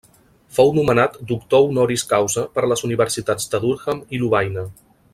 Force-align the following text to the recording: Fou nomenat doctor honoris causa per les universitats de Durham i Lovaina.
Fou 0.59 0.71
nomenat 0.77 1.19
doctor 1.33 1.67
honoris 1.67 2.05
causa 2.15 2.47
per 2.57 2.65
les 2.73 2.83
universitats 2.91 3.49
de 3.53 3.63
Durham 3.67 4.05
i 4.19 4.23
Lovaina. 4.25 4.69